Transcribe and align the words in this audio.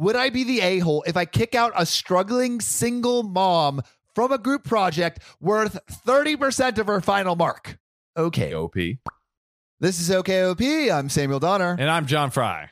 Would 0.00 0.16
I 0.16 0.30
be 0.30 0.44
the 0.44 0.62
a 0.62 0.78
hole 0.78 1.04
if 1.06 1.14
I 1.14 1.26
kick 1.26 1.54
out 1.54 1.74
a 1.76 1.84
struggling 1.84 2.62
single 2.62 3.22
mom 3.22 3.82
from 4.14 4.32
a 4.32 4.38
group 4.38 4.64
project 4.64 5.18
worth 5.42 5.78
30% 6.06 6.78
of 6.78 6.86
her 6.86 7.02
final 7.02 7.36
mark? 7.36 7.78
Okay. 8.16 8.54
OP. 8.54 8.76
This 9.78 10.00
is 10.00 10.08
OKOP. 10.08 10.90
I'm 10.90 11.10
Samuel 11.10 11.38
Donner. 11.38 11.76
And 11.78 11.90
I'm 11.90 12.06
John 12.06 12.30
Fry. 12.30 12.70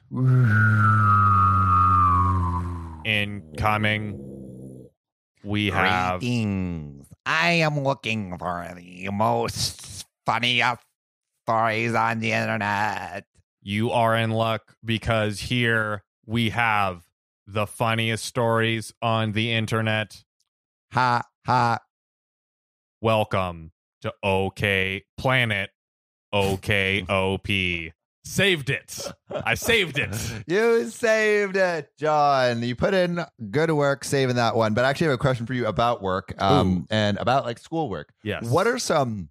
Incoming, 3.04 4.89
we 5.45 5.67
have. 5.67 6.21
Greetings. 6.21 7.09
I 7.27 7.51
am 7.51 7.81
looking 7.81 8.39
for 8.39 8.73
the 8.75 9.11
most 9.13 10.07
funniest 10.25 10.81
stories 11.45 11.95
on 11.95 12.21
the 12.21 12.33
internet. 12.33 13.27
You 13.61 13.91
are 13.91 14.17
in 14.17 14.31
luck 14.31 14.63
because 14.83 15.41
here 15.41 16.05
we 16.25 16.49
have 16.51 17.07
the 17.51 17.67
funniest 17.67 18.25
stories 18.27 18.93
on 19.01 19.32
the 19.32 19.53
internet. 19.53 20.22
Ha 20.93 21.22
ha. 21.46 21.79
Welcome 23.00 23.72
to 24.03 24.13
OK 24.22 25.05
Planet 25.17 25.71
OKOP. 26.35 27.93
Saved 28.25 28.69
it. 28.69 29.11
I 29.31 29.55
saved 29.55 29.99
it. 29.99 30.14
You 30.46 30.91
saved 30.91 31.57
it, 31.57 31.89
John. 31.99 32.62
You 32.62 32.77
put 32.77 32.92
in 32.92 33.25
good 33.50 33.70
work 33.70 34.05
saving 34.05 34.36
that 34.36 34.55
one. 34.55 34.75
But 34.75 34.84
I 34.84 34.91
actually 34.91 35.06
have 35.06 35.14
a 35.14 35.19
question 35.19 35.47
for 35.47 35.55
you 35.55 35.67
about 35.67 36.03
work 36.03 36.34
um, 36.42 36.86
and 36.91 37.17
about 37.17 37.47
like 37.47 37.58
schoolwork. 37.58 38.12
Yes. 38.22 38.44
What 38.44 38.67
are 38.67 38.78
some 38.78 39.30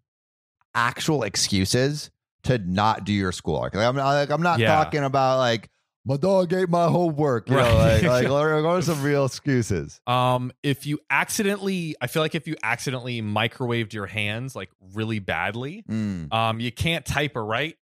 actual 0.74 1.22
excuses 1.22 2.10
to 2.44 2.58
not 2.58 3.04
do 3.04 3.14
your 3.14 3.32
schoolwork? 3.32 3.76
Like, 3.76 3.86
I'm 3.86 3.96
not, 3.96 4.14
like, 4.14 4.30
I'm 4.32 4.42
not 4.42 4.58
Yeah. 4.58 4.74
talking 4.74 5.04
about 5.04 5.38
like 5.38 5.70
my 6.08 6.18
dog 6.18 6.54
ate 6.54 6.70
my 6.70 6.88
homework. 6.88 7.50
You 7.50 7.56
know, 7.56 7.62
Right. 7.62 8.02
like, 8.02 8.04
like 8.04 8.30
what, 8.30 8.44
are, 8.66 8.82
some 8.82 9.02
real 9.04 9.26
excuses? 9.26 10.00
Um, 10.08 10.52
if 10.64 10.86
you 10.86 11.00
accidentally, 11.10 11.96
I 12.02 12.08
feel 12.08 12.22
like 12.22 12.34
if 12.36 12.48
you 12.48 12.56
accidentally 12.64 13.22
microwaved 13.22 13.94
your 13.94 14.06
hands 14.06 14.56
like 14.56 14.70
really 14.94 15.20
badly, 15.20 15.84
Mm, 15.90 16.34
um, 16.34 16.60
you 16.60 16.72
can't 16.72 17.06
type 17.06 17.36
or 17.36 17.46
write. 17.46 17.76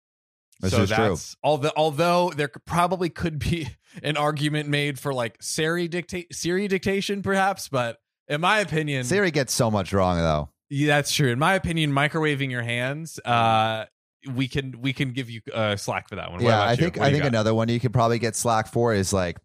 This 0.61 0.72
so 0.72 0.83
is 0.83 0.89
true. 0.91 0.97
that's 1.08 1.36
although 1.42 1.72
although 1.77 2.31
there 2.34 2.48
probably 2.64 3.11
could 3.11 3.39
be 3.39 3.69
an 4.03 4.16
argument 4.16 4.69
made 4.69 4.98
for 4.98 5.12
like 5.12 5.36
Siri 5.42 5.88
dictate 5.88 6.34
Siri 6.34 6.69
dictation, 6.69 7.22
perhaps, 7.22 7.69
but 7.69 7.98
in 8.28 8.41
my 8.41 8.61
opinion, 8.61 9.05
Siri 9.05 9.31
gets 9.33 9.53
so 9.53 9.70
much 9.70 9.92
wrong 9.92 10.16
though. 10.16 10.48
yeah, 10.70 10.86
that's 10.97 11.12
true. 11.12 11.31
In 11.31 11.38
my 11.38 11.55
opinion, 11.55 11.92
microwaving 11.92 12.50
your 12.50 12.62
hands, 12.62 13.19
uh, 13.25 13.84
we 14.33 14.48
can 14.48 14.80
we 14.80 14.92
can 14.92 15.12
give 15.12 15.28
you 15.30 15.41
uh, 15.53 15.77
slack 15.77 16.08
for 16.08 16.17
that 16.17 16.30
one. 16.30 16.42
What 16.42 16.48
yeah, 16.50 16.64
I 16.64 16.77
think 16.77 16.98
I 16.98 17.11
think 17.11 17.22
got? 17.22 17.28
another 17.28 17.55
one 17.55 17.69
you 17.69 17.80
could 17.80 17.92
probably 17.92 18.19
get 18.19 18.36
slack 18.36 18.66
for 18.69 18.94
is 18.94 19.12
like 19.12 19.39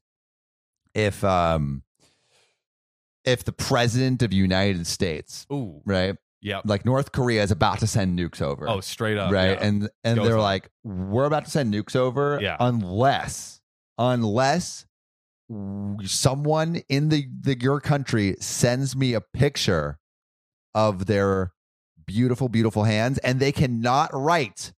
if 0.94 1.24
um 1.24 1.84
if 3.26 3.44
the 3.44 3.52
president 3.52 4.22
of 4.24 4.34
United 4.34 4.88
States, 4.88 5.46
Ooh, 5.52 5.82
right? 5.86 6.16
yeah. 6.42 6.62
Like 6.64 6.86
North 6.86 7.12
Korea 7.12 7.44
is 7.44 7.52
about 7.52 7.80
to 7.80 7.88
send 7.88 8.18
nukes 8.18 8.42
over. 8.42 8.68
Oh, 8.70 8.80
straight 8.80 9.18
up, 9.18 9.32
right. 9.32 9.52
yeah. 9.60 9.66
And 9.68 9.90
and 10.04 10.18
Goes 10.18 10.28
they're 10.28 10.38
on. 10.38 10.44
like, 10.44 10.70
we're 10.84 11.26
about 11.26 11.46
to 11.46 11.52
send 11.52 11.74
nukes 11.74 11.96
over 11.96 12.40
Yeah. 12.42 12.56
unless 12.60 13.60
unless 13.98 14.86
someone 16.06 16.82
in 16.90 17.10
the, 17.10 17.28
the 17.42 17.60
your 17.60 17.82
country 17.82 18.36
sends 18.40 18.96
me 18.96 19.14
a 19.14 19.22
picture 19.22 19.98
of 20.76 21.08
their 21.08 21.52
beautiful, 22.10 22.50
beautiful 22.50 22.84
hands, 22.84 23.18
and 23.20 23.40
they 23.40 23.52
cannot 23.52 24.10
write 24.14 24.74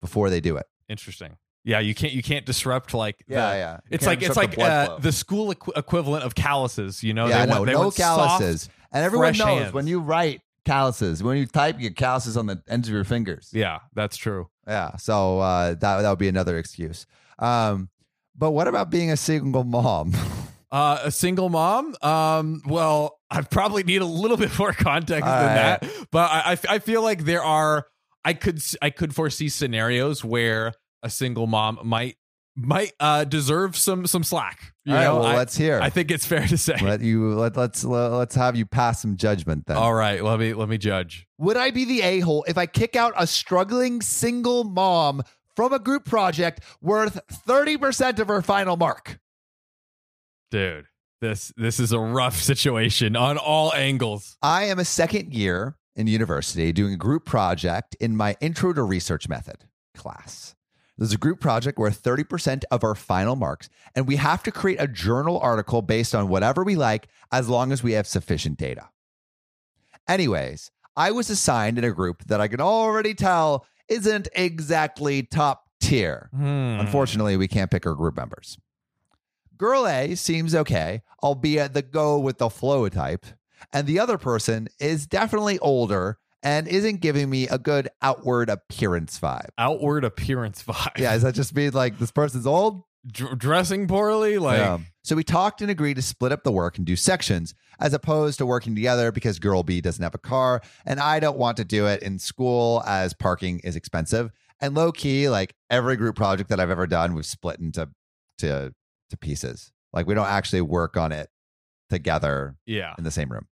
before 0.00 0.30
they 0.30 0.40
do 0.40 0.56
it. 0.56 0.66
Interesting. 0.88 1.36
Yeah, 1.64 1.78
you 1.78 1.94
can't 1.94 2.12
you 2.12 2.22
can't 2.22 2.44
disrupt 2.44 2.92
like 2.94 3.18
the- 3.28 3.34
yeah. 3.34 3.74
You 3.84 3.94
It's 3.94 4.06
like 4.06 4.20
it's 4.22 4.36
like 4.36 4.56
blood 4.56 4.88
uh, 4.88 4.98
the 4.98 5.12
school 5.12 5.54
equ- 5.54 5.76
equivalent 5.76 6.24
of 6.24 6.34
calluses. 6.34 7.04
You 7.04 7.14
know, 7.14 7.28
yeah, 7.28 7.46
they 7.46 7.52
no, 7.52 7.64
they 7.64 7.72
no 7.72 7.80
want 7.82 7.94
soft- 7.94 8.40
calluses. 8.40 8.68
and 8.92 9.04
everyone 9.04 9.36
knows 9.38 9.60
hands. 9.62 9.72
when 9.72 9.86
you 9.86 10.00
write 10.00 10.40
calluses, 10.64 11.22
when 11.22 11.36
you 11.36 11.46
type, 11.46 11.76
you 11.76 11.88
get 11.90 11.96
calluses 11.96 12.36
on 12.36 12.46
the 12.46 12.60
ends 12.68 12.88
of 12.88 12.94
your 12.94 13.04
fingers. 13.04 13.50
Yeah, 13.52 13.78
that's 13.94 14.16
true. 14.16 14.48
Yeah. 14.66 14.96
So 14.96 15.38
uh, 15.38 15.74
that 15.74 16.02
that 16.02 16.08
would 16.10 16.18
be 16.18 16.28
another 16.28 16.58
excuse. 16.58 17.06
Um, 17.38 17.90
but 18.36 18.50
what 18.52 18.66
about 18.66 18.90
being 18.90 19.10
a 19.12 19.16
single 19.16 19.62
mom? 19.64 20.14
Uh, 20.72 21.00
a 21.04 21.10
single 21.10 21.50
mom. 21.50 21.94
Um, 22.00 22.62
well, 22.66 23.20
I 23.30 23.42
probably 23.42 23.82
need 23.82 24.00
a 24.00 24.06
little 24.06 24.36
bit 24.44 24.58
more 24.58 24.72
context 24.72 25.28
All 25.28 25.38
than 25.38 25.46
right. 25.48 25.80
that, 25.80 25.90
but 26.10 26.30
I, 26.30 26.52
I 26.52 26.76
I 26.76 26.78
feel 26.78 27.02
like 27.02 27.24
there 27.24 27.44
are. 27.44 27.86
I 28.24 28.32
could 28.34 28.62
I 28.80 28.90
could 28.90 29.14
foresee 29.14 29.48
scenarios 29.48 30.24
where 30.24 30.72
a 31.02 31.10
single 31.10 31.46
mom 31.46 31.78
might 31.82 32.16
might 32.54 32.92
uh 33.00 33.24
deserve 33.24 33.76
some 33.76 34.06
some 34.06 34.22
slack. 34.22 34.72
You 34.84 34.92
All 34.92 34.98
right, 34.98 35.04
know, 35.04 35.14
well, 35.16 35.26
I, 35.26 35.36
let's 35.36 35.56
hear. 35.56 35.80
I 35.80 35.90
think 35.90 36.10
it's 36.10 36.24
fair 36.24 36.46
to 36.46 36.56
say. 36.56 36.76
let 36.80 37.00
you 37.00 37.34
let 37.34 37.56
let's 37.56 37.84
let, 37.84 38.08
let's 38.08 38.34
have 38.34 38.56
you 38.56 38.64
pass 38.64 39.02
some 39.02 39.16
judgment 39.16 39.66
then. 39.66 39.76
All 39.76 39.92
right, 39.94 40.22
let 40.22 40.38
me 40.38 40.54
let 40.54 40.68
me 40.68 40.78
judge. 40.78 41.26
Would 41.38 41.56
I 41.56 41.70
be 41.70 41.84
the 41.84 42.02
a 42.02 42.20
hole 42.20 42.44
if 42.48 42.56
I 42.56 42.66
kick 42.66 42.96
out 42.96 43.12
a 43.16 43.26
struggling 43.26 44.00
single 44.00 44.64
mom 44.64 45.22
from 45.56 45.72
a 45.72 45.78
group 45.78 46.04
project 46.04 46.60
worth 46.80 47.20
thirty 47.30 47.76
percent 47.76 48.20
of 48.20 48.28
her 48.28 48.40
final 48.40 48.76
mark? 48.76 49.18
Dude 50.52 50.86
this 51.20 51.52
this 51.56 51.80
is 51.80 51.92
a 51.92 51.98
rough 51.98 52.36
situation 52.50 53.16
on 53.16 53.38
all 53.38 53.72
angles 53.74 54.36
I 54.42 54.64
am 54.64 54.78
a 54.78 54.84
second 54.84 55.34
year 55.34 55.76
in 55.94 56.06
university 56.06 56.72
doing 56.72 56.94
a 56.94 56.96
group 56.96 57.24
project 57.24 57.94
in 58.00 58.16
my 58.16 58.36
Intro 58.40 58.72
to 58.72 58.82
Research 58.82 59.28
Method 59.28 59.64
class. 59.94 60.54
There's 60.98 61.12
a 61.12 61.18
group 61.18 61.40
project 61.40 61.78
where 61.78 61.90
30% 61.90 62.64
of 62.70 62.84
our 62.84 62.94
final 62.94 63.34
marks, 63.34 63.68
and 63.94 64.06
we 64.06 64.16
have 64.16 64.42
to 64.44 64.52
create 64.52 64.80
a 64.80 64.86
journal 64.86 65.38
article 65.40 65.82
based 65.82 66.14
on 66.14 66.28
whatever 66.28 66.62
we 66.62 66.76
like 66.76 67.08
as 67.32 67.48
long 67.48 67.72
as 67.72 67.82
we 67.82 67.92
have 67.92 68.06
sufficient 68.06 68.58
data. 68.58 68.88
Anyways, 70.08 70.70
I 70.96 71.10
was 71.10 71.30
assigned 71.30 71.78
in 71.78 71.84
a 71.84 71.92
group 71.92 72.24
that 72.24 72.40
I 72.40 72.48
can 72.48 72.60
already 72.60 73.14
tell 73.14 73.66
isn't 73.88 74.28
exactly 74.34 75.22
top 75.22 75.64
tier. 75.80 76.28
Hmm. 76.34 76.78
Unfortunately, 76.80 77.36
we 77.36 77.48
can't 77.48 77.70
pick 77.70 77.86
our 77.86 77.94
group 77.94 78.16
members. 78.16 78.58
Girl 79.62 79.86
A 79.86 80.16
seems 80.16 80.56
okay, 80.56 81.02
albeit 81.22 81.72
the 81.72 81.82
go 81.82 82.18
with 82.18 82.38
the 82.38 82.50
flow 82.50 82.88
type. 82.88 83.24
And 83.72 83.86
the 83.86 84.00
other 84.00 84.18
person 84.18 84.66
is 84.80 85.06
definitely 85.06 85.60
older 85.60 86.18
and 86.42 86.66
isn't 86.66 87.00
giving 87.00 87.30
me 87.30 87.46
a 87.46 87.58
good 87.58 87.88
outward 88.02 88.50
appearance 88.50 89.20
vibe. 89.20 89.50
outward 89.56 90.02
appearance 90.02 90.64
vibe 90.64 90.98
Yeah, 90.98 91.12
does 91.12 91.22
that 91.22 91.36
just 91.36 91.54
mean 91.54 91.70
like 91.70 92.00
this 92.00 92.10
person's 92.10 92.44
old? 92.44 92.82
Dr- 93.06 93.38
dressing 93.38 93.86
poorly 93.86 94.38
like 94.38 94.58
Yeah. 94.58 94.78
So 95.04 95.14
we 95.14 95.22
talked 95.22 95.62
and 95.62 95.70
agreed 95.70 95.94
to 95.94 96.02
split 96.02 96.32
up 96.32 96.42
the 96.42 96.50
work 96.50 96.76
and 96.76 96.84
do 96.84 96.96
sections 96.96 97.54
as 97.78 97.94
opposed 97.94 98.38
to 98.38 98.46
working 98.46 98.74
together 98.74 99.12
because 99.12 99.38
girl 99.38 99.62
B 99.62 99.80
doesn't 99.80 100.02
have 100.02 100.16
a 100.16 100.18
car 100.18 100.60
and 100.84 100.98
I 100.98 101.20
don't 101.20 101.38
want 101.38 101.56
to 101.58 101.64
do 101.64 101.86
it 101.86 102.02
in 102.02 102.18
school 102.18 102.82
as 102.84 103.14
parking 103.14 103.60
is 103.60 103.76
expensive. 103.76 104.32
And 104.60 104.74
low 104.74 104.90
key, 104.90 105.28
like 105.28 105.54
every 105.70 105.94
group 105.94 106.16
project 106.16 106.50
that 106.50 106.58
I've 106.58 106.70
ever 106.70 106.88
done, 106.88 107.14
we've 107.14 107.24
split 107.24 107.60
into 107.60 107.90
to 108.38 108.74
to 109.12 109.16
pieces. 109.16 109.72
Like 109.92 110.06
we 110.06 110.14
don't 110.14 110.26
actually 110.26 110.62
work 110.62 110.96
on 110.96 111.12
it 111.12 111.30
together 111.88 112.56
yeah 112.66 112.94
in 112.98 113.04
the 113.04 113.10
same 113.10 113.30
room. 113.30 113.46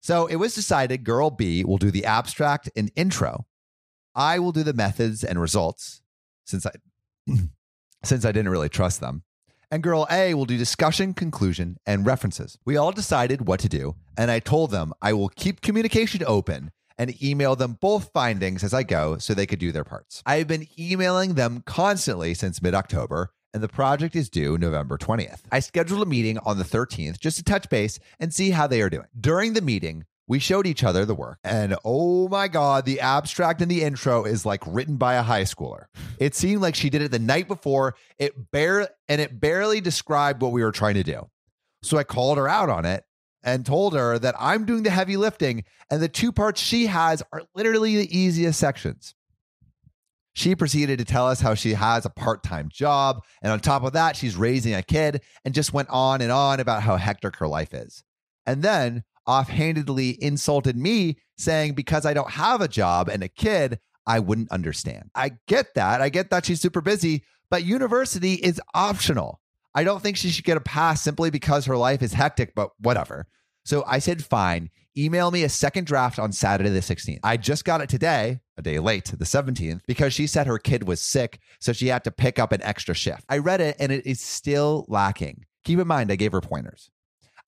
So 0.00 0.26
it 0.26 0.36
was 0.36 0.54
decided 0.54 1.04
girl 1.04 1.30
B 1.30 1.64
will 1.64 1.78
do 1.78 1.90
the 1.90 2.04
abstract 2.04 2.70
and 2.74 2.90
intro. 2.96 3.46
I 4.14 4.38
will 4.38 4.52
do 4.52 4.62
the 4.62 4.72
methods 4.72 5.22
and 5.22 5.40
results 5.40 6.02
since 6.44 6.66
I 6.66 6.72
since 8.04 8.24
I 8.24 8.32
didn't 8.32 8.50
really 8.50 8.68
trust 8.68 9.00
them. 9.00 9.22
And 9.70 9.82
girl 9.82 10.06
A 10.10 10.34
will 10.34 10.44
do 10.44 10.58
discussion, 10.58 11.14
conclusion, 11.14 11.78
and 11.86 12.04
references. 12.04 12.58
We 12.66 12.76
all 12.76 12.92
decided 12.92 13.46
what 13.46 13.58
to 13.60 13.70
do, 13.70 13.94
and 14.18 14.30
I 14.30 14.38
told 14.38 14.70
them 14.70 14.92
I 15.00 15.14
will 15.14 15.30
keep 15.30 15.62
communication 15.62 16.22
open 16.26 16.72
and 16.98 17.22
email 17.22 17.56
them 17.56 17.78
both 17.80 18.10
findings 18.12 18.62
as 18.62 18.74
I 18.74 18.82
go 18.82 19.16
so 19.18 19.32
they 19.32 19.46
could 19.46 19.58
do 19.58 19.72
their 19.72 19.84
parts. 19.84 20.22
I 20.26 20.36
have 20.36 20.46
been 20.46 20.68
emailing 20.78 21.34
them 21.34 21.62
constantly 21.64 22.34
since 22.34 22.60
mid 22.60 22.74
October, 22.74 23.30
and 23.54 23.62
the 23.62 23.68
project 23.68 24.16
is 24.16 24.30
due 24.30 24.56
November 24.58 24.96
20th. 24.96 25.40
I 25.50 25.60
scheduled 25.60 26.02
a 26.02 26.06
meeting 26.06 26.38
on 26.38 26.58
the 26.58 26.64
13th 26.64 27.18
just 27.18 27.36
to 27.36 27.44
touch 27.44 27.68
base 27.68 27.98
and 28.18 28.32
see 28.32 28.50
how 28.50 28.66
they 28.66 28.80
are 28.80 28.90
doing. 28.90 29.06
During 29.18 29.52
the 29.52 29.60
meeting, 29.60 30.04
we 30.28 30.38
showed 30.38 30.66
each 30.66 30.84
other 30.84 31.04
the 31.04 31.14
work, 31.14 31.38
and 31.44 31.76
oh 31.84 32.28
my 32.28 32.48
God, 32.48 32.86
the 32.86 33.00
abstract 33.00 33.60
in 33.60 33.68
the 33.68 33.82
intro 33.82 34.24
is 34.24 34.46
like 34.46 34.62
written 34.66 34.96
by 34.96 35.14
a 35.14 35.22
high 35.22 35.42
schooler. 35.42 35.86
It 36.18 36.34
seemed 36.34 36.62
like 36.62 36.74
she 36.74 36.90
did 36.90 37.02
it 37.02 37.10
the 37.10 37.18
night 37.18 37.48
before. 37.48 37.96
It 38.18 38.50
bare 38.50 38.88
and 39.08 39.20
it 39.20 39.40
barely 39.40 39.80
described 39.80 40.40
what 40.40 40.52
we 40.52 40.62
were 40.62 40.72
trying 40.72 40.94
to 40.94 41.02
do. 41.02 41.28
So 41.82 41.98
I 41.98 42.04
called 42.04 42.38
her 42.38 42.48
out 42.48 42.70
on 42.70 42.84
it 42.84 43.04
and 43.42 43.66
told 43.66 43.94
her 43.94 44.18
that 44.20 44.36
I'm 44.38 44.64
doing 44.64 44.84
the 44.84 44.90
heavy 44.90 45.16
lifting 45.16 45.64
and 45.90 46.00
the 46.00 46.08
two 46.08 46.30
parts 46.30 46.60
she 46.60 46.86
has 46.86 47.22
are 47.32 47.42
literally 47.54 47.96
the 47.96 48.16
easiest 48.16 48.60
sections. 48.60 49.14
She 50.34 50.54
proceeded 50.54 50.98
to 50.98 51.04
tell 51.04 51.28
us 51.28 51.40
how 51.40 51.54
she 51.54 51.74
has 51.74 52.04
a 52.04 52.10
part 52.10 52.42
time 52.42 52.68
job. 52.72 53.22
And 53.42 53.52
on 53.52 53.60
top 53.60 53.84
of 53.84 53.92
that, 53.92 54.16
she's 54.16 54.36
raising 54.36 54.74
a 54.74 54.82
kid 54.82 55.22
and 55.44 55.54
just 55.54 55.72
went 55.74 55.90
on 55.90 56.20
and 56.20 56.32
on 56.32 56.60
about 56.60 56.82
how 56.82 56.96
hectic 56.96 57.36
her 57.36 57.48
life 57.48 57.74
is. 57.74 58.02
And 58.46 58.62
then 58.62 59.04
offhandedly 59.26 60.22
insulted 60.22 60.76
me, 60.76 61.18
saying, 61.36 61.74
because 61.74 62.06
I 62.06 62.14
don't 62.14 62.30
have 62.30 62.60
a 62.60 62.68
job 62.68 63.08
and 63.08 63.22
a 63.22 63.28
kid, 63.28 63.78
I 64.06 64.18
wouldn't 64.18 64.50
understand. 64.50 65.10
I 65.14 65.32
get 65.46 65.74
that. 65.74 66.00
I 66.00 66.08
get 66.08 66.30
that 66.30 66.46
she's 66.46 66.60
super 66.60 66.80
busy, 66.80 67.22
but 67.50 67.64
university 67.64 68.34
is 68.34 68.60
optional. 68.74 69.40
I 69.74 69.84
don't 69.84 70.02
think 70.02 70.16
she 70.16 70.30
should 70.30 70.44
get 70.44 70.56
a 70.56 70.60
pass 70.60 71.02
simply 71.02 71.30
because 71.30 71.66
her 71.66 71.76
life 71.76 72.02
is 72.02 72.12
hectic, 72.12 72.54
but 72.54 72.70
whatever. 72.78 73.26
So 73.64 73.84
I 73.86 74.00
said, 74.00 74.24
fine, 74.24 74.70
email 74.96 75.30
me 75.30 75.42
a 75.44 75.48
second 75.48 75.86
draft 75.86 76.18
on 76.18 76.32
Saturday 76.32 76.70
the 76.70 76.80
16th. 76.80 77.20
I 77.22 77.36
just 77.36 77.64
got 77.64 77.80
it 77.80 77.88
today, 77.88 78.40
a 78.56 78.62
day 78.62 78.78
late, 78.78 79.06
the 79.06 79.24
17th, 79.24 79.80
because 79.86 80.12
she 80.12 80.26
said 80.26 80.46
her 80.46 80.58
kid 80.58 80.86
was 80.86 81.00
sick, 81.00 81.38
so 81.60 81.72
she 81.72 81.88
had 81.88 82.04
to 82.04 82.10
pick 82.10 82.38
up 82.38 82.52
an 82.52 82.62
extra 82.62 82.94
shift. 82.94 83.24
I 83.28 83.38
read 83.38 83.60
it 83.60 83.76
and 83.78 83.90
it 83.92 84.06
is 84.06 84.20
still 84.20 84.84
lacking. 84.88 85.44
Keep 85.64 85.78
in 85.78 85.86
mind, 85.86 86.10
I 86.12 86.16
gave 86.16 86.32
her 86.32 86.40
pointers. 86.40 86.90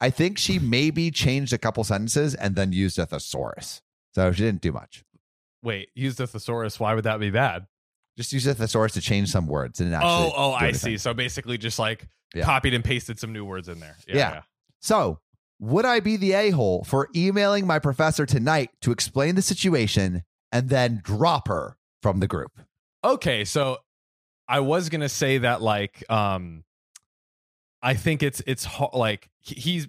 I 0.00 0.10
think 0.10 0.38
she 0.38 0.58
maybe 0.60 1.10
changed 1.10 1.52
a 1.52 1.58
couple 1.58 1.84
sentences 1.84 2.34
and 2.34 2.56
then 2.56 2.72
used 2.72 2.98
a 2.98 3.06
thesaurus. 3.06 3.82
So 4.14 4.30
she 4.32 4.42
didn't 4.44 4.60
do 4.62 4.72
much. 4.72 5.04
Wait, 5.62 5.88
use 5.94 6.18
a 6.20 6.26
thesaurus. 6.26 6.78
Why 6.78 6.94
would 6.94 7.04
that 7.04 7.18
be 7.20 7.30
bad? 7.30 7.66
Just 8.16 8.32
used 8.32 8.46
a 8.46 8.54
thesaurus 8.54 8.92
to 8.92 9.00
change 9.00 9.30
some 9.30 9.46
words. 9.48 9.78
Didn't 9.78 9.94
oh, 9.94 9.96
actually. 9.96 10.08
oh, 10.08 10.32
oh, 10.36 10.52
I 10.52 10.72
see. 10.72 10.98
So 10.98 11.14
basically, 11.14 11.58
just 11.58 11.78
like 11.78 12.06
Yeah. 12.34 12.44
copied 12.44 12.74
and 12.74 12.84
pasted 12.84 13.18
some 13.18 13.32
new 13.32 13.44
words 13.44 13.68
in 13.68 13.80
there. 13.80 13.96
Yeah. 14.06 14.14
Yeah. 14.14 14.42
So, 14.80 15.18
would 15.64 15.86
I 15.86 16.00
be 16.00 16.16
the 16.16 16.32
a 16.32 16.50
hole 16.50 16.84
for 16.84 17.08
emailing 17.16 17.66
my 17.66 17.78
professor 17.78 18.26
tonight 18.26 18.70
to 18.82 18.92
explain 18.92 19.34
the 19.34 19.42
situation 19.42 20.22
and 20.52 20.68
then 20.68 21.00
drop 21.02 21.48
her 21.48 21.76
from 22.02 22.20
the 22.20 22.26
group? 22.26 22.52
Okay, 23.02 23.44
so 23.44 23.78
I 24.46 24.60
was 24.60 24.90
gonna 24.90 25.08
say 25.08 25.38
that 25.38 25.62
like 25.62 26.04
um, 26.10 26.64
I 27.82 27.94
think 27.94 28.22
it's 28.22 28.42
it's 28.46 28.64
ho- 28.64 28.90
like 28.92 29.30
he's 29.40 29.88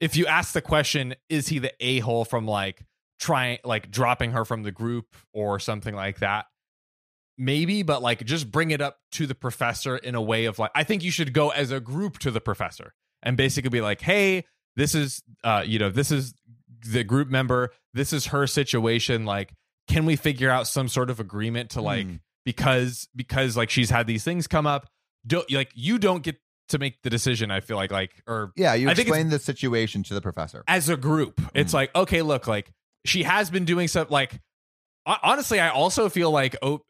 if 0.00 0.16
you 0.16 0.26
ask 0.26 0.52
the 0.52 0.60
question, 0.60 1.16
is 1.28 1.48
he 1.48 1.58
the 1.58 1.72
a 1.80 1.98
hole 1.98 2.24
from 2.24 2.46
like 2.46 2.84
trying 3.18 3.58
like 3.64 3.90
dropping 3.90 4.30
her 4.32 4.44
from 4.44 4.62
the 4.62 4.70
group 4.70 5.16
or 5.32 5.58
something 5.58 5.96
like 5.96 6.20
that? 6.20 6.46
Maybe, 7.36 7.82
but 7.82 8.02
like 8.02 8.24
just 8.24 8.50
bring 8.50 8.70
it 8.70 8.80
up 8.80 8.98
to 9.12 9.26
the 9.26 9.34
professor 9.34 9.96
in 9.96 10.14
a 10.14 10.22
way 10.22 10.44
of 10.44 10.60
like 10.60 10.70
I 10.76 10.84
think 10.84 11.02
you 11.02 11.10
should 11.10 11.32
go 11.32 11.50
as 11.50 11.72
a 11.72 11.80
group 11.80 12.20
to 12.20 12.30
the 12.30 12.40
professor 12.40 12.94
and 13.20 13.36
basically 13.36 13.70
be 13.70 13.80
like, 13.80 14.00
hey, 14.00 14.44
this 14.78 14.94
is 14.94 15.20
uh, 15.44 15.62
you 15.66 15.78
know, 15.78 15.90
this 15.90 16.10
is 16.10 16.32
the 16.90 17.04
group 17.04 17.28
member, 17.28 17.70
this 17.92 18.12
is 18.14 18.26
her 18.26 18.46
situation. 18.46 19.26
Like, 19.26 19.52
can 19.88 20.06
we 20.06 20.16
figure 20.16 20.48
out 20.50 20.66
some 20.66 20.88
sort 20.88 21.10
of 21.10 21.20
agreement 21.20 21.70
to 21.70 21.82
like 21.82 22.06
Hmm. 22.06 22.14
because 22.44 23.08
because 23.14 23.56
like 23.56 23.68
she's 23.68 23.90
had 23.90 24.06
these 24.06 24.24
things 24.24 24.46
come 24.46 24.66
up 24.66 24.86
don't 25.26 25.50
like 25.50 25.70
you 25.74 25.98
don't 25.98 26.22
get 26.22 26.36
to 26.68 26.78
make 26.78 27.00
the 27.02 27.10
decision 27.10 27.50
i 27.50 27.60
feel 27.60 27.76
like 27.76 27.90
like 27.90 28.22
or 28.26 28.52
Yeah, 28.56 28.74
you 28.74 28.88
I 28.88 28.92
explain 28.92 29.28
the 29.30 29.38
situation 29.38 30.02
to 30.04 30.14
the 30.14 30.20
professor. 30.20 30.62
as 30.68 30.88
a 30.88 30.96
group 30.96 31.40
it's 31.54 31.72
Mhm. 31.72 31.74
like 31.74 31.94
okay 31.96 32.22
look 32.22 32.46
like 32.46 32.70
she 33.04 33.22
has 33.24 33.50
been 33.50 33.64
doing 33.64 33.88
stuff 33.88 34.10
like 34.10 34.38
honestly 35.06 35.58
i 35.60 35.68
also 35.70 36.08
feel 36.10 36.30
like 36.30 36.54
oh 36.62 36.80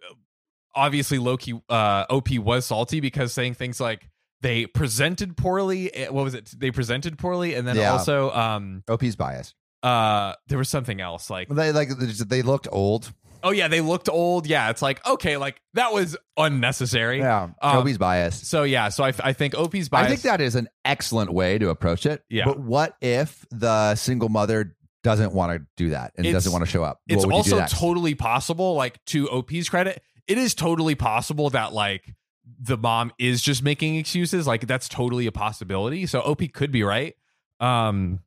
obviously 0.74 1.18
loki 1.18 1.54
uh 1.68 2.04
op 2.10 2.28
was 2.38 2.66
salty 2.66 3.00
because 3.00 3.32
saying 3.32 3.54
things 3.54 3.80
like 3.80 4.08
they 4.40 4.66
presented 4.66 5.36
poorly 5.36 5.92
eh, 5.94 6.08
what 6.08 6.24
was 6.24 6.34
it 6.34 6.52
they 6.56 6.70
presented 6.70 7.18
poorly 7.18 7.54
and 7.54 7.66
then 7.66 7.76
Yeah. 7.76 7.92
also 7.92 8.30
um 8.32 8.82
OP's 8.88 9.16
bias. 9.16 9.54
uh 9.82 10.34
there 10.48 10.58
was 10.58 10.68
something 10.68 11.00
else 11.00 11.30
like 11.30 11.48
They 11.48 11.72
like 11.72 11.88
they 11.90 12.42
looked 12.42 12.68
old. 12.70 13.12
oh 13.42 13.50
yeah 13.50 13.68
they 13.68 13.80
looked 13.80 14.08
old 14.08 14.46
yeah 14.46 14.70
it's 14.70 14.82
like 14.82 15.04
okay 15.06 15.36
like 15.36 15.60
that 15.74 15.92
was 15.92 16.16
unnecessary 16.36 17.18
Yeah, 17.18 17.44
Um, 17.62 17.76
OP's 17.78 17.98
biased. 17.98 18.46
so 18.46 18.62
yeah 18.64 18.88
so 18.88 19.04
i, 19.04 19.12
I 19.22 19.32
think 19.32 19.54
op's 19.56 19.88
bias 19.88 20.06
I 20.06 20.08
think 20.08 20.22
that 20.22 20.40
is 20.40 20.54
an 20.54 20.68
excellent 20.84 21.32
way 21.32 21.58
to 21.58 21.68
approach 21.70 22.06
it. 22.06 22.22
Yeah. 22.28 22.44
But 22.46 22.58
what 22.60 22.96
if 23.00 23.44
the 23.50 23.94
single 23.94 24.28
mother 24.28 24.74
doesn't 25.04 25.32
want 25.32 25.52
to 25.60 25.66
do 25.76 25.90
that 25.90 26.12
and 26.16 26.26
It's- 26.26 26.34
doesn't 26.42 26.52
want 26.52 26.64
to 26.64 26.70
show 26.70 26.82
up? 26.82 27.00
it's 27.08 27.24
what 27.24 27.34
also 27.34 27.64
totally 27.66 28.14
possible 28.14 28.74
like 28.74 29.02
to 29.06 29.28
op's 29.30 29.68
credit 29.68 30.02
it 30.26 30.36
is 30.38 30.54
totally 30.54 30.94
possible 30.94 31.50
that 31.50 31.72
like 31.72 32.14
the 32.60 32.76
mom 32.76 33.12
is 33.18 33.40
just 33.42 33.62
making 33.62 33.96
excuses 33.96 34.46
like 34.46 34.66
that's 34.66 34.88
totally 34.88 35.26
a 35.26 35.32
possibility 35.32 36.06
so 36.06 36.20
op 36.20 36.40
could 36.52 36.70
be 36.72 36.82
right 36.82 37.16
um 37.60 38.20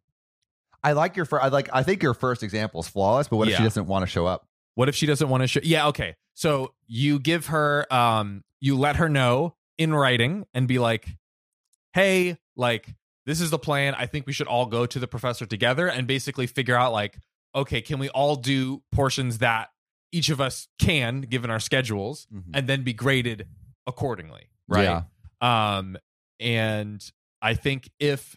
I 0.84 0.94
like 0.94 1.16
your 1.16 1.26
first. 1.26 1.44
I 1.44 1.50
like. 1.50 1.70
I 1.72 1.84
think 1.84 2.02
your 2.02 2.16
first 2.16 2.42
example 2.42 2.80
is 2.80 2.88
flawless. 2.88 3.28
But 3.28 3.38
what 3.38 3.48
if 3.48 3.56
she 3.56 3.62
doesn't 3.62 3.86
want 3.86 4.02
to 4.02 4.08
show 4.08 4.26
up? 4.26 4.48
what 4.74 4.90
if 4.90 4.96
she 4.96 5.06
doesn't 5.06 5.28
want 5.30 5.42
to 5.44 5.48
show 5.48 5.60
yeah 5.64 5.88
okay 5.90 6.16
so 6.34 6.74
you 6.88 7.20
give 7.20 7.48
her 7.48 7.86
um 7.94 8.42
you 8.62 8.76
let 8.78 8.96
her 8.96 9.10
know 9.10 9.54
in 9.78 9.94
writing 9.94 10.46
and 10.54 10.66
be 10.68 10.80
like 10.80 11.06
hey 11.94 12.38
like 12.56 12.96
this 13.26 13.42
is 13.42 13.50
the 13.52 13.60
plan 13.60 13.94
i 13.98 14.06
think 14.06 14.26
we 14.26 14.32
should 14.34 14.48
all 14.48 14.66
go 14.66 14.86
to 14.86 14.98
the 14.98 15.08
professor 15.08 15.46
together 15.46 15.88
and 15.88 16.08
basically 16.08 16.48
figure 16.48 16.76
out 16.76 16.94
like 16.94 17.18
okay 17.54 17.82
can 17.82 18.00
we 18.00 18.08
all 18.10 18.38
do 18.38 18.82
portions 18.94 19.40
that 19.40 19.70
each 20.14 20.30
of 20.30 20.40
us 20.40 20.70
can 20.80 21.20
given 21.22 21.50
our 21.52 21.60
schedules 21.60 22.26
Mhm. 22.34 22.44
and 22.54 22.68
then 22.68 22.84
be 22.84 22.94
graded 22.94 23.48
accordingly 23.88 24.44
right? 24.68 24.84
Yeah. 24.84 25.04
um 25.78 25.98
and 26.40 27.04
i 27.42 27.54
think 27.54 27.90
if 28.00 28.36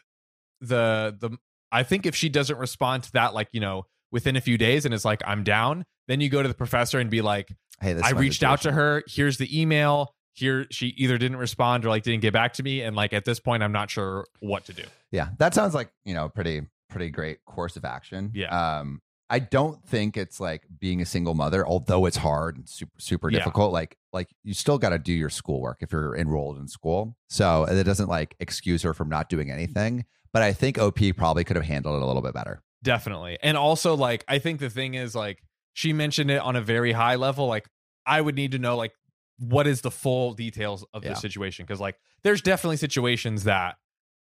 the 0.60 1.16
the 1.20 1.36
i 1.72 1.82
think 1.82 2.06
if 2.06 2.14
she 2.14 2.28
doesn't 2.28 2.58
respond 2.58 3.02
to 3.04 3.12
that 3.12 3.34
like 3.34 3.48
you 3.52 3.60
know 3.60 3.84
within 4.12 4.36
a 4.36 4.40
few 4.40 4.56
days 4.58 4.84
and 4.84 4.94
is 4.94 5.04
like 5.04 5.22
i'm 5.26 5.44
down 5.44 5.84
then 6.08 6.20
you 6.20 6.28
go 6.28 6.42
to 6.42 6.48
the 6.48 6.54
professor 6.54 6.98
and 6.98 7.10
be 7.10 7.20
like 7.22 7.52
Hey, 7.80 7.92
this 7.92 8.04
i 8.04 8.10
reached 8.10 8.44
out 8.44 8.60
to 8.62 8.72
her. 8.72 9.02
Here's 9.08 9.36
the 9.36 9.60
email. 9.60 10.14
Here 10.34 10.64
she 10.70 10.88
either 10.96 11.18
didn't 11.18 11.38
respond 11.38 11.84
or 11.84 11.88
like 11.88 12.04
didn't 12.04 12.22
get 12.22 12.32
back 12.32 12.52
to 12.54 12.62
me. 12.62 12.82
And 12.82 12.94
like 12.94 13.12
at 13.12 13.24
this 13.24 13.40
point 13.40 13.64
i'm 13.64 13.72
not 13.72 13.90
sure 13.90 14.26
what 14.38 14.64
to 14.66 14.72
do. 14.72 14.84
Yeah, 15.10 15.30
that 15.38 15.54
sounds 15.54 15.74
like 15.74 15.90
you 16.04 16.14
know 16.14 16.28
pretty 16.28 16.62
pretty 16.88 17.10
great 17.10 17.44
course 17.46 17.76
of 17.76 17.84
action. 17.84 18.30
Yeah. 18.32 18.78
Um, 18.78 19.02
I 19.34 19.38
don't 19.40 19.82
think 19.86 20.16
it's 20.16 20.38
like 20.40 20.62
being 20.78 21.00
a 21.02 21.06
single 21.06 21.34
mother, 21.34 21.66
although 21.66 22.06
it's 22.06 22.16
hard 22.16 22.56
and 22.56 22.68
super 22.68 22.98
super 23.00 23.30
Yeah. 23.30 23.38
difficult. 23.38 23.72
Like 23.72 23.96
like 24.12 24.28
you 24.44 24.54
still 24.54 24.78
got 24.78 24.90
to 24.90 24.98
do 24.98 25.12
your 25.12 25.30
schoolwork 25.30 25.78
if 25.80 25.90
you're 25.92 26.16
enrolled 26.16 26.58
in 26.58 26.68
school. 26.68 27.16
So 27.28 27.64
it 27.64 27.84
doesn't 27.84 28.08
like 28.08 28.36
excuse 28.40 28.82
her 28.82 28.94
from 28.94 29.08
not 29.08 29.28
doing 29.28 29.50
anything. 29.50 30.04
But 30.32 30.42
I 30.42 30.52
think 30.52 30.78
OP 30.78 30.98
probably 31.16 31.44
could 31.44 31.56
have 31.56 31.64
handled 31.64 31.96
it 31.96 32.02
a 32.02 32.06
little 32.06 32.22
bit 32.22 32.34
better. 32.34 32.62
definitely 32.82 33.38
and 33.42 33.56
also 33.56 33.94
like 33.96 34.24
i 34.28 34.38
think 34.38 34.60
the 34.60 34.68
thing 34.68 34.92
is 34.94 35.14
like 35.14 35.38
she 35.72 35.92
mentioned 35.94 36.30
it 36.30 36.40
on 36.48 36.54
a 36.54 36.60
very 36.60 36.92
high 36.92 37.14
level 37.16 37.46
like 37.46 37.66
i 38.04 38.20
would 38.20 38.34
need 38.34 38.52
to 38.52 38.58
know 38.58 38.76
like 38.76 38.92
what 39.38 39.66
is 39.66 39.80
the 39.80 39.90
full 39.90 40.34
details 40.34 40.84
of 40.92 41.02
Yeah. 41.02 41.10
the 41.10 41.16
situation 41.16 41.64
because 41.64 41.80
like 41.80 41.96
there's 42.24 42.42
definitely 42.42 42.76
situations 42.76 43.44
that 43.44 43.76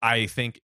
i 0.00 0.24
think 0.26 0.60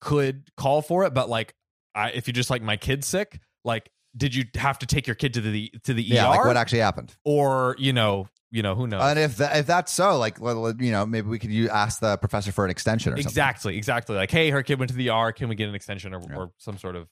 could 0.00 0.48
call 0.56 0.82
for 0.82 1.04
it 1.04 1.14
but 1.14 1.28
like 1.28 1.54
I, 1.94 2.10
if 2.10 2.26
you 2.26 2.32
just 2.34 2.50
like 2.50 2.62
my 2.62 2.76
kid's 2.76 3.06
sick 3.06 3.40
like 3.64 3.90
did 4.16 4.34
you 4.34 4.44
have 4.56 4.78
to 4.80 4.86
take 4.86 5.06
your 5.06 5.14
kid 5.14 5.34
to 5.34 5.40
the 5.40 5.72
to 5.84 5.94
the 5.94 6.02
Yeah, 6.02 6.26
ER 6.26 6.30
like 6.30 6.44
what 6.44 6.56
actually 6.56 6.80
happened. 6.80 7.14
or 7.24 7.76
you 7.78 7.92
know 7.92 8.26
you 8.50 8.62
know 8.62 8.74
who 8.74 8.86
knows 8.86 9.02
And 9.02 9.18
if 9.18 9.36
that, 9.36 9.56
if 9.58 9.66
that's 9.66 9.92
so, 9.92 10.16
like 10.18 10.38
you 10.40 10.90
know, 10.90 11.04
maybe 11.04 11.28
we 11.28 11.38
could 11.38 11.50
you 11.50 11.68
ask 11.68 12.00
the 12.00 12.16
professor 12.16 12.50
for 12.50 12.64
an 12.64 12.70
extension 12.70 13.12
or 13.12 13.16
something. 13.16 13.28
exactly 13.28 13.76
exactly 13.76 14.16
like 14.16 14.30
hey 14.30 14.50
her 14.50 14.62
kid 14.62 14.78
went 14.78 14.90
to 14.90 14.96
the 14.96 15.10
ER 15.10 15.32
can 15.32 15.48
we 15.48 15.54
get 15.54 15.68
an 15.68 15.74
extension 15.74 16.14
or, 16.14 16.20
Yeah. 16.28 16.36
or 16.36 16.50
some 16.56 16.78
sort 16.78 16.96
of 16.96 17.08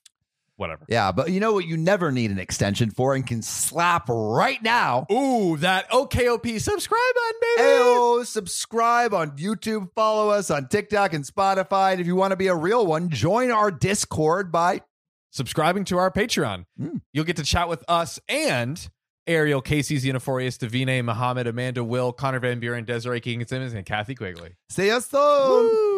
whatever 0.57 0.87
Yeah, 0.89 1.13
but 1.13 1.31
you 1.31 1.39
know 1.39 1.53
what? 1.53 1.67
You 1.67 1.77
never 1.77 2.11
need 2.11 2.31
an 2.31 2.39
extension 2.39 2.91
for 2.91 3.15
and 3.15 3.27
can 3.27 3.43
slap 3.43 4.09
right 4.09 4.63
now. 4.63 5.07
ooh 5.13 5.59
that 5.59 5.91
okop 5.91 6.59
subscribe 6.59 6.99
button 7.15 7.41
baby 7.43 7.63
Ayo, 7.69 8.25
subscribe 8.25 9.13
on 9.13 9.33
YouTube, 9.37 9.91
follow 9.95 10.31
us 10.31 10.51
on 10.51 10.69
TikTok 10.69 11.13
and 11.13 11.23
Spotify. 11.27 11.93
And 11.93 12.01
if 12.01 12.07
you 12.07 12.17
want 12.17 12.31
to 12.33 12.37
be 12.37 12.47
a 12.47 12.55
real 12.55 12.87
one, 12.87 13.11
join 13.11 13.51
our 13.51 13.71
Discord 13.71 14.51
by 14.51 14.81
subscribing 15.37 15.85
to 15.85 15.99
our 15.99 16.11
Patreon. 16.11 16.65
Mm. 16.81 17.03
You'll 17.13 17.25
get 17.25 17.37
to 17.37 17.45
chat 17.45 17.69
with 17.69 17.85
us 17.89 18.19
and 18.29 18.89
Ariel, 19.27 19.61
Casey, 19.61 19.97
Xenophorius, 19.99 20.57
Davine, 20.57 21.05
Muhammad, 21.05 21.47
Amanda, 21.47 21.83
Will, 21.83 22.13
Connor 22.13 22.41
Van 22.41 22.61
Buren, 22.61 22.85
Desiree 22.85 23.21
King 23.21 23.45
Simmons, 23.47 23.75
and 23.75 23.85
Kathy 23.85 24.15
Quigley. 24.15 24.57
See 24.71 24.87
You 24.87 25.01
Soon. 25.01 25.67
Woo! 25.67 25.96